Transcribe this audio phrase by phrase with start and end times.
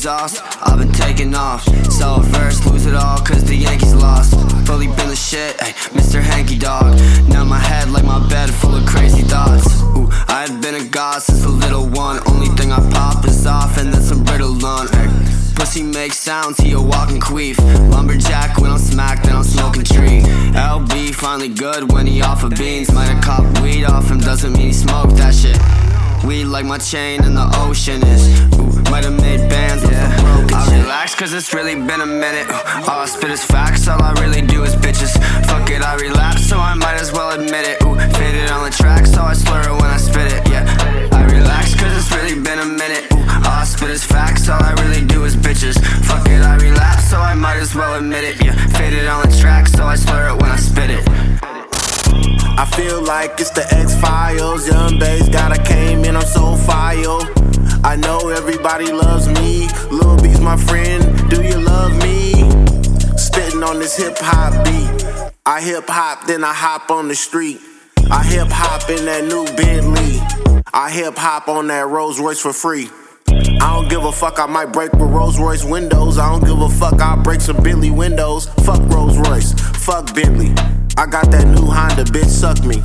[0.00, 0.40] sauce.
[0.62, 1.66] I've been taking off.
[2.02, 4.32] A verse, lose it all, cause the Yankees lost.
[4.66, 6.22] Fully been the shit, ay, Mr.
[6.22, 6.98] Hankey Dog.
[7.28, 9.82] Now my head like my bed full of crazy thoughts.
[9.94, 12.18] Ooh, I had been a god since a little one.
[12.26, 14.88] Only thing I pop is off, and then some brittle on.
[15.54, 17.58] Pussy makes sounds, he a walking queef.
[17.90, 20.22] Lumberjack when I'm smacked, then I'm smoking tree.
[20.56, 22.90] LB finally good when he off of beans.
[22.90, 25.89] Might have caught weed off him, doesn't mean he smoked that shit.
[26.24, 28.40] Weed like my chain and the ocean is.
[28.54, 30.14] Ooh, might have made bands yeah.
[30.52, 32.46] I relax cause it's really been a minute.
[32.88, 35.12] All I spit is facts, all I really do is bitches.
[35.46, 37.82] Fuck it, I relapse, so I might as well admit it.
[37.82, 40.48] Ooh, faded on the track, so I slur it when I spit it.
[40.48, 40.64] Yeah,
[41.12, 43.10] I relax cause it's really been a minute.
[43.12, 45.80] Ooh, all I spit is facts, all I really do is bitches.
[46.04, 48.44] Fuck it, I relapse, so I might as well admit it.
[48.44, 51.29] Yeah, faded on the track, so I slur it when I spit it.
[52.58, 54.66] I feel like it's the X Files.
[54.66, 57.20] Young bass got a came in, I'm so fire.
[57.82, 59.68] I know everybody loves me.
[59.90, 61.02] Lil B's my friend.
[61.30, 62.32] Do you love me?
[63.16, 65.30] Spitting on this hip hop beat.
[65.46, 67.60] I hip hop, then I hop on the street.
[68.10, 70.20] I hip hop in that new Bentley.
[70.72, 72.90] I hip hop on that Rolls Royce for free.
[73.28, 76.18] I don't give a fuck, I might break with Rolls Royce windows.
[76.18, 78.46] I don't give a fuck, I'll break some Bentley windows.
[78.64, 79.52] Fuck Rolls Royce,
[79.84, 80.54] fuck Bentley.
[80.96, 82.82] I got that new Honda, bitch, suck me.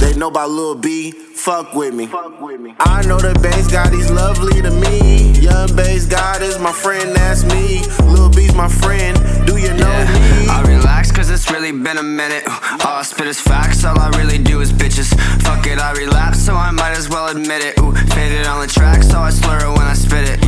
[0.00, 2.08] They know about Lil B, fuck with me.
[2.12, 5.32] I know the Based God, he's lovely to me.
[5.40, 7.82] Young Based God is my friend, that's me.
[8.10, 10.48] Lil B's my friend, do you know yeah, me?
[10.48, 12.42] I relax cause it's really been a minute.
[12.46, 15.14] Uh, all I spit is facts, all I really do is bitches.
[15.42, 17.78] Fuck it, I relapse, so I might as well admit it.
[17.78, 20.41] Ooh, faded on the track, so I slur it when I spit it.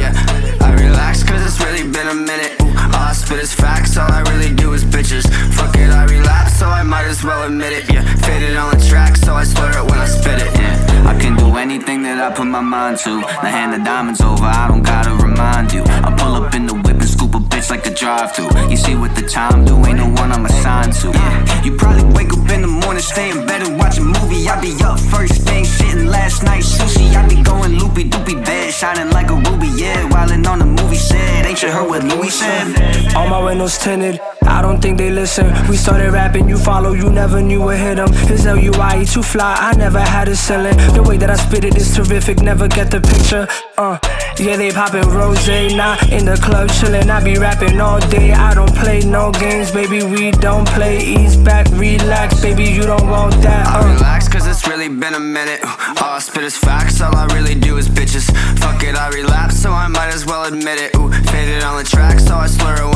[7.05, 7.93] Might as well admit it.
[7.93, 10.51] Yeah, faded on the track, so I slur it when I spit it.
[10.59, 13.21] Yeah, I can do anything that I put my mind to.
[13.21, 15.83] Now hand the diamonds over, I don't gotta remind you.
[15.85, 18.53] I pull up in the whip and scoop a bitch like a drive through.
[18.71, 21.09] You see what the time do, ain't no one I'm assigned to.
[21.11, 24.49] Yeah, you probably wake up in the morning, stay in bed and watch a movie.
[24.49, 27.13] I be up first thing, shitting last night sushi.
[27.15, 29.69] I be going loopy doopy bed, shining like a ruby.
[29.77, 31.45] Yeah, wildin' on the movie set.
[31.45, 33.15] Ain't you heard what Louis said?
[33.15, 34.19] All my windows tinted.
[34.55, 35.47] I don't think they listen.
[35.69, 38.13] We started rapping, you follow, you never knew what hit them.
[38.13, 40.77] His LUIE too fly, I never had a ceiling.
[40.95, 43.49] The way that I spit it is terrific, never get the picture.
[43.77, 43.99] Uh,
[44.39, 47.11] yeah, they poppin' rose, nah, in the club chillin'.
[47.11, 50.05] I be rapping all day, I don't play no games, baby.
[50.05, 52.65] We don't play ease back, relax, baby.
[52.65, 53.67] You don't want that.
[53.67, 53.79] Uh.
[53.79, 55.61] I relax cause it's really been a minute.
[56.01, 58.31] All I spit is facts, all I really do is bitches.
[58.61, 60.95] Fuck it, I relapse, so I might as well admit it.
[60.97, 62.94] Ooh, faded on the track, so I slur it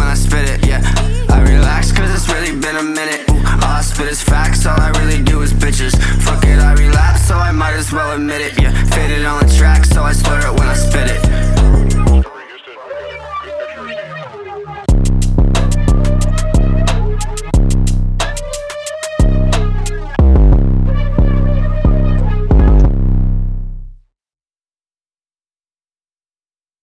[7.79, 8.61] as well admit it.
[8.61, 11.38] Yeah, faded on the track, so I slur it when I spit it.